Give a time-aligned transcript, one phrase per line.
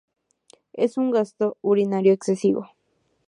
[0.73, 2.65] Es un gasto urinario excesivo.